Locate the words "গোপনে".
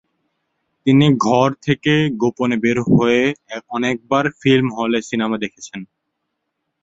2.21-2.57